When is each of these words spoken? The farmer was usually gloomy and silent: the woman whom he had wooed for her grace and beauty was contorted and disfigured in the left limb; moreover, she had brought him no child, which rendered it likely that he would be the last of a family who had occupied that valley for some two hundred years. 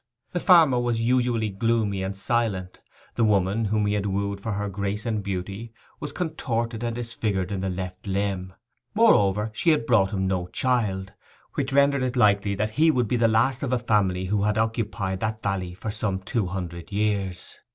The 0.31 0.39
farmer 0.39 0.79
was 0.79 0.99
usually 0.99 1.49
gloomy 1.49 2.01
and 2.01 2.17
silent: 2.17 2.81
the 3.13 3.23
woman 3.23 3.65
whom 3.65 3.85
he 3.85 3.93
had 3.93 4.07
wooed 4.07 4.41
for 4.41 4.53
her 4.53 4.67
grace 4.67 5.05
and 5.05 5.21
beauty 5.21 5.73
was 5.99 6.11
contorted 6.11 6.81
and 6.81 6.95
disfigured 6.95 7.51
in 7.51 7.61
the 7.61 7.69
left 7.69 8.07
limb; 8.07 8.53
moreover, 8.95 9.51
she 9.53 9.69
had 9.69 9.85
brought 9.85 10.09
him 10.09 10.25
no 10.25 10.47
child, 10.47 11.13
which 11.53 11.71
rendered 11.71 12.01
it 12.01 12.15
likely 12.15 12.55
that 12.55 12.71
he 12.71 12.89
would 12.89 13.07
be 13.07 13.15
the 13.15 13.27
last 13.27 13.61
of 13.61 13.71
a 13.71 13.77
family 13.77 14.25
who 14.25 14.41
had 14.41 14.57
occupied 14.57 15.19
that 15.19 15.43
valley 15.43 15.75
for 15.75 15.91
some 15.91 16.17
two 16.19 16.47
hundred 16.47 16.91
years. 16.91 17.59